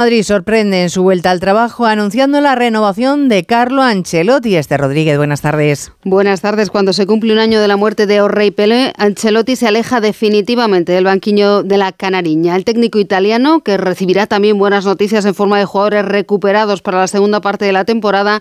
Madrid 0.00 0.22
sorprende 0.22 0.80
en 0.80 0.88
su 0.88 1.02
vuelta 1.02 1.30
al 1.30 1.40
trabajo 1.40 1.84
anunciando 1.84 2.40
la 2.40 2.54
renovación 2.54 3.28
de 3.28 3.44
Carlo 3.44 3.82
Ancelotti. 3.82 4.56
Este 4.56 4.78
Rodríguez, 4.78 5.18
buenas 5.18 5.42
tardes. 5.42 5.92
Buenas 6.04 6.40
tardes. 6.40 6.70
Cuando 6.70 6.94
se 6.94 7.04
cumple 7.04 7.34
un 7.34 7.38
año 7.38 7.60
de 7.60 7.68
la 7.68 7.76
muerte 7.76 8.06
de 8.06 8.22
Orrey 8.22 8.50
Pelé, 8.50 8.94
Ancelotti 8.96 9.56
se 9.56 9.68
aleja 9.68 10.00
definitivamente 10.00 10.92
del 10.92 11.04
banquillo 11.04 11.62
de 11.62 11.76
la 11.76 11.92
Canariña. 11.92 12.56
El 12.56 12.64
técnico 12.64 12.98
italiano, 12.98 13.60
que 13.60 13.76
recibirá 13.76 14.26
también 14.26 14.58
buenas 14.58 14.86
noticias 14.86 15.26
en 15.26 15.34
forma 15.34 15.58
de 15.58 15.66
jugadores 15.66 16.06
recuperados 16.06 16.80
para 16.80 17.00
la 17.00 17.06
segunda 17.06 17.42
parte 17.42 17.66
de 17.66 17.72
la 17.74 17.84
temporada, 17.84 18.40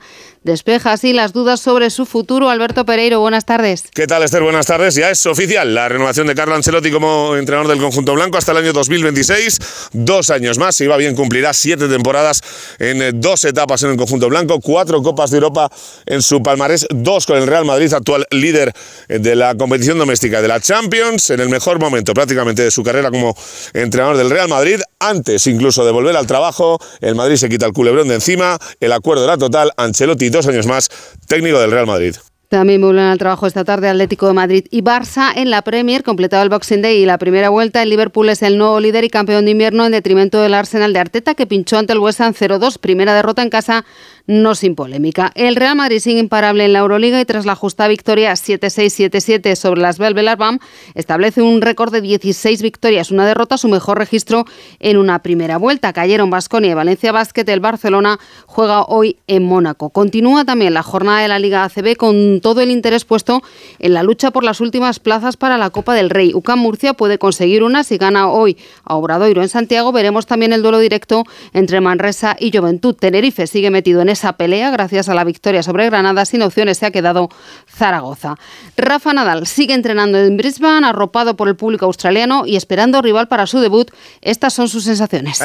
despeja 0.50 0.92
así 0.92 1.14
las 1.14 1.32
dudas 1.32 1.62
sobre 1.62 1.90
su 1.90 2.06
futuro. 2.06 2.50
Alberto 2.50 2.86
Pereiro, 2.86 3.20
buenas 3.20 3.46
tardes. 3.46 3.84
¿Qué 3.94 4.08
tal, 4.08 4.24
Esther? 4.24 4.42
Buenas 4.42 4.66
tardes. 4.66 4.96
Ya 4.96 5.10
es 5.10 5.26
oficial 5.26 5.74
la 5.74 5.88
renovación 5.88 6.28
de 6.28 6.36
Carlo 6.36 6.56
Ancelotti 6.56 6.92
como 6.92 7.36
entrenador 7.36 7.70
del 7.70 7.80
conjunto 7.80 8.14
blanco 8.14 8.38
hasta 8.38 8.52
el 8.52 8.58
año 8.58 8.74
2026. 8.74 9.60
Dos 9.94 10.30
años 10.32 10.58
más, 10.58 10.76
si 10.76 10.88
va 10.88 10.98
bien, 10.98 11.16
cumplirá 11.16 11.54
siete 11.54 11.88
temporadas 11.88 12.42
en 12.80 13.02
eh, 13.02 13.12
dos 13.14 13.46
etapas 13.46 13.84
en 13.84 13.92
el 13.92 13.98
conjunto 13.98 14.28
blanco, 14.28 14.60
cuatro 14.60 15.02
Copas 15.02 15.32
de 15.32 15.38
Europa 15.38 15.72
en 16.06 16.22
su 16.22 16.42
palmarés, 16.42 16.88
dos 16.90 17.26
con 17.26 17.38
el 17.38 17.48
Real 17.48 17.66
Madrid, 17.66 17.94
actual 17.94 18.26
líder 18.32 18.74
eh, 19.08 19.20
de 19.20 19.36
la 19.36 19.56
competición 19.56 19.98
doméstica 19.98 20.42
de 20.42 20.48
la 20.48 20.60
Champions, 20.60 21.30
en 21.30 21.40
el 21.40 21.50
mejor 21.50 21.80
momento 21.80 22.14
prácticamente 22.14 22.64
de 22.64 22.72
su 22.72 22.84
carrera 22.84 23.12
como 23.12 23.36
entrenador 23.74 24.18
del 24.18 24.30
Real 24.30 24.50
Madrid, 24.50 24.82
antes 25.00 25.48
incluso 25.48 25.86
de 25.86 25.92
volver 25.92 26.16
al 26.16 26.28
trabajo, 26.28 26.80
el 27.02 27.16
Madrid 27.16 27.38
se 27.38 27.50
quita 27.50 27.66
el 27.66 27.74
culebrón 27.74 28.08
de 28.08 28.16
encima, 28.16 28.58
el 28.80 28.92
acuerdo 28.92 29.24
era 29.24 29.38
total, 29.38 29.72
Ancelotti 29.78 30.30
dos 30.30 30.48
años 30.48 30.68
más, 30.68 30.90
técnico 31.28 31.60
del 31.60 31.72
Real 31.72 31.88
Madrid. 31.88 32.16
También 32.50 32.82
vuelven 32.82 33.06
al 33.06 33.20
trabajo 33.20 33.46
esta 33.46 33.64
tarde 33.64 33.90
Atlético 33.90 34.26
de 34.26 34.34
Madrid 34.34 34.66
y 34.72 34.82
Barça 34.82 35.32
en 35.36 35.52
la 35.52 35.62
Premier, 35.62 36.02
completado 36.02 36.42
el 36.42 36.50
Boxing 36.50 36.82
Day 36.82 36.98
y 36.98 37.06
la 37.06 37.20
primera 37.20 37.50
vuelta. 37.50 37.84
El 37.84 37.92
Liverpool 37.92 38.28
es 38.28 38.42
el 38.42 38.58
nuevo 38.58 38.80
líder 38.80 39.04
y 39.04 39.10
campeón 39.10 39.46
de 39.46 39.52
invierno 39.52 39.86
en 39.86 39.92
detrimento 39.92 40.42
del 40.42 40.56
Arsenal 40.56 40.92
de 40.92 40.98
Arteta, 40.98 41.36
que 41.36 41.46
pinchó 41.46 41.78
ante 41.78 41.94
el 41.94 42.00
West 42.00 42.22
Ham 42.22 42.34
0-2. 42.34 42.80
Primera 42.80 43.14
derrota 43.14 43.44
en 43.44 43.52
casa 43.52 43.86
no 44.30 44.54
sin 44.54 44.76
polémica. 44.76 45.32
El 45.34 45.56
Real 45.56 45.76
Madrid 45.76 45.98
sigue 46.00 46.20
imparable 46.20 46.64
en 46.64 46.72
la 46.72 46.80
Euroliga 46.80 47.20
y 47.20 47.26
tras 47.26 47.48
la 47.48 47.56
justa 47.56 47.88
victoria 47.88 48.32
7-6-7-7 48.34 49.56
sobre 49.56 49.82
las 49.82 49.98
Belvelar 49.98 50.38
BAM, 50.38 50.60
establece 50.94 51.42
un 51.42 51.62
récord 51.62 51.92
de 51.92 52.02
16 52.02 52.62
victorias, 52.62 53.10
una 53.10 53.26
derrota, 53.26 53.58
su 53.58 53.68
mejor 53.70 53.98
registro 53.98 54.46
en 54.80 54.98
una 54.98 55.24
primera 55.24 55.58
vuelta. 55.58 55.94
Cayeron 55.94 56.30
Basconia 56.30 56.70
y 56.70 56.74
Valencia 56.76 57.12
Basket. 57.12 57.44
El 57.50 57.60
Barcelona 57.60 58.20
juega 58.46 58.84
hoy 58.84 59.18
en 59.26 59.46
Mónaco. 59.46 59.90
Continúa 59.90 60.46
también 60.46 60.76
la 60.76 60.84
jornada 60.84 61.22
de 61.22 61.28
la 61.28 61.40
Liga 61.40 61.64
ACB 61.64 61.96
con 61.98 62.40
todo 62.40 62.62
el 62.62 62.70
interés 62.70 63.06
puesto 63.06 63.42
en 63.80 63.96
la 63.96 64.04
lucha 64.04 64.30
por 64.30 64.44
las 64.44 64.62
últimas 64.62 65.00
plazas 65.00 65.38
para 65.38 65.58
la 65.58 65.72
Copa 65.72 65.96
del 65.96 66.12
Rey. 66.12 66.34
UCAM 66.36 66.60
Murcia 66.60 66.94
puede 66.94 67.18
conseguir 67.18 67.64
una 67.64 67.84
si 67.84 67.98
gana 67.98 68.30
hoy 68.30 68.58
a 68.84 68.96
Obradoiro 68.96 69.42
en 69.42 69.50
Santiago. 69.50 69.92
Veremos 69.92 70.28
también 70.28 70.54
el 70.54 70.62
duelo 70.62 70.78
directo 70.78 71.24
entre 71.54 71.82
Manresa 71.82 72.36
y 72.40 72.56
Juventud. 72.56 72.94
Tenerife 72.94 73.48
sigue 73.48 73.72
metido 73.72 74.02
en 74.02 74.19
esa 74.20 74.34
pelea. 74.34 74.70
Gracias 74.72 75.10
a 75.10 75.14
la 75.14 75.24
victoria 75.24 75.64
sobre 75.64 75.86
Granada, 75.86 76.26
sin 76.26 76.42
opciones 76.42 76.78
se 76.78 76.86
ha 76.86 76.92
quedado 76.92 77.30
Zaragoza. 77.68 78.36
Rafa 78.78 79.14
Nadal 79.14 79.48
sigue 79.48 79.74
entrenando 79.74 80.18
en 80.18 80.38
Brisbane, 80.38 80.86
arropado 80.86 81.36
por 81.36 81.48
el 81.48 81.56
público 81.56 81.86
australiano 81.86 82.46
y 82.46 82.56
esperando 82.56 83.02
rival 83.02 83.28
para 83.28 83.48
su 83.48 83.60
debut. 83.60 83.92
Estas 84.22 84.54
son 84.54 84.68
sus 84.68 84.84
sensaciones. 84.84 85.40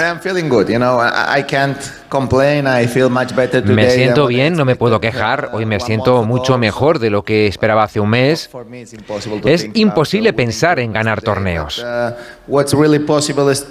Me 3.65 3.91
siento 3.91 4.27
bien, 4.27 4.55
no 4.55 4.65
me 4.65 4.77
puedo 4.77 5.01
quejar. 5.01 5.51
Hoy 5.53 5.67
me 5.67 5.81
siento 5.81 6.25
mucho 6.25 6.59
mejor 6.59 6.99
de 6.99 7.11
lo 7.11 7.23
que 7.23 7.47
esperaba 7.47 7.85
hace 7.85 8.01
un 8.01 8.11
mes. 8.11 8.51
Es 9.45 9.69
imposible 9.75 10.33
pensar 10.33 10.81
en 10.81 10.93
ganar 10.93 11.23
torneos. 11.23 11.85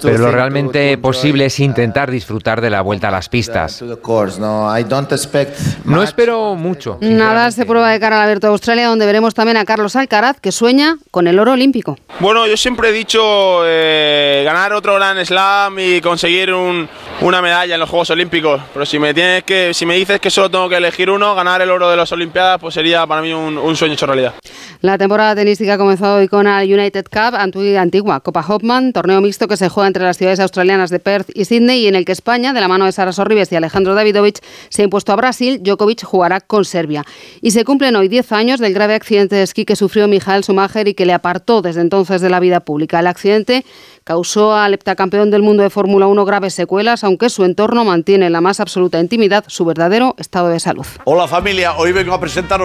Pero 0.02 0.18
lo 0.18 0.32
realmente 0.32 0.98
posible 0.98 1.46
es 1.46 1.60
intentar 1.60 2.10
disfrutar 2.10 2.62
de 2.62 2.70
la 2.70 2.82
vuelta 2.82 3.10
a 3.10 3.12
las 3.12 3.30
pistas. 3.30 3.84
No 5.86 6.04
espero 6.04 6.56
mucho. 6.56 6.98
Nada 7.02 7.52
se 7.52 7.66
prueba 7.66 7.92
de 7.92 8.00
cara 8.00 8.18
al 8.18 8.24
Abierto 8.24 8.48
de 8.48 8.52
Australia, 8.52 8.88
donde 8.88 9.06
veremos 9.06 9.34
también 9.34 9.58
a 9.58 9.66
Carlos 9.66 9.96
Alcaraz, 9.96 10.40
que 10.40 10.52
sueña 10.52 10.98
con 11.12 11.28
el 11.28 11.40
oro 11.40 11.54
olímpico. 11.54 11.98
Bueno, 12.20 12.48
yo 12.48 12.58
siempre 12.58 12.90
he 12.90 12.92
dicho 12.92 13.62
eh, 13.66 14.44
ganar 14.46 14.74
otro 14.74 14.96
Grand 14.96 15.24
Slam 15.26 15.78
y 15.80 16.02
conseguir 16.02 16.54
una 16.54 17.42
medalla 17.42 17.76
en 17.76 17.80
los 17.80 17.90
Juegos 17.90 18.10
Olímpicos. 18.10 18.62
Pero 18.74 18.86
si 18.86 19.00
me 19.00 19.14
tienes 19.14 19.44
que, 19.44 19.74
si 19.74 19.86
me 19.86 19.96
dices 19.96 20.20
que 20.20 20.30
solo 20.30 20.50
tengo 20.50 20.70
que 20.70 20.78
elegir 20.78 21.10
uno, 21.10 21.36
ganar 21.36 21.62
el 21.62 21.70
oro 21.70 21.90
de 21.90 21.98
las 21.98 22.12
Olimpiadas, 22.12 22.60
pues 22.60 22.74
sería 22.74 23.06
para 23.08 23.22
mí 23.22 23.34
un, 23.34 23.76
sueño 23.76 23.94
hecho 23.94 24.06
realidad. 24.06 24.34
La 24.82 24.98
temporada 24.98 25.36
tenística 25.36 25.76
ha 25.76 25.78
comenzado 25.78 26.18
hoy 26.18 26.28
con 26.28 26.48
el 26.48 26.74
United 26.74 27.06
Cup, 27.06 27.36
antigua 27.36 28.20
Copa 28.20 28.46
Hopman, 28.48 28.94
torneo 28.94 29.22
mixto 29.22 29.48
que 29.48 29.58
se 29.58 29.70
juega 29.70 29.88
entre 29.88 30.04
las 30.04 30.18
ciudades 30.18 30.40
australianas 30.40 30.90
de 30.90 31.00
Perth 31.00 31.30
y 31.34 31.46
Sydney 31.46 31.82
y 31.82 31.88
en 31.88 31.96
el 31.96 32.06
que 32.06 32.12
España, 32.12 32.54
de 32.54 32.62
la 32.62 32.68
mano 32.68 32.86
de 32.86 32.92
Sara 32.92 33.12
Sorribes 33.12 33.52
y 33.52 33.56
Alejandro 33.56 33.96
Davidovich, 33.96 34.40
se 34.74 34.82
ha 34.82 34.86
impuesto 34.86 35.14
a 35.14 35.16
Brasil. 35.16 35.62
Djokovic 35.62 36.04
jugará 36.04 36.42
con 36.42 36.66
Serbia. 36.66 37.06
Y 37.42 37.52
se 37.52 37.64
cumplen 37.64 37.96
hoy 37.96 38.08
10 38.08 38.32
años 38.32 38.60
del 38.60 38.74
grave 38.74 38.96
accidente 38.96 39.36
de 39.36 39.44
esquí 39.44 39.66
que 39.66 39.76
sufrió 39.76 40.08
Michael 40.08 40.44
Schumacher 40.44 40.88
y 40.88 40.96
que 40.96 41.06
le 41.06 41.14
apartó 41.14 41.62
desde 41.62 41.82
entonces 41.82 42.22
de 42.22 42.30
la 42.32 42.40
vida 42.40 42.62
pública. 42.62 43.00
El 43.00 43.06
accidente 43.06 43.66
causó 44.04 44.56
al 44.56 44.74
heptacampeón 44.74 45.30
del 45.30 45.44
mundo 45.44 45.62
de 45.62 45.70
Fórmula 45.70 46.08
1 46.08 46.26
graves 46.26 46.56
secuelas, 46.56 47.04
aunque 47.04 47.30
su 47.30 47.44
entorno 47.44 47.86
mantiene 47.86 48.26
en 48.26 48.34
la 48.34 48.42
más 48.42 48.60
absoluta 48.60 49.00
intimidad 49.00 49.46
su 49.48 49.64
verdadero 49.64 50.16
estado 50.18 50.50
de 50.50 50.60
salud. 50.60 50.88
Hola 51.04 51.28
familia, 51.28 51.76
hoy 51.78 51.92
vengo 51.92 52.14
a 52.14 52.20
presentaros 52.20 52.62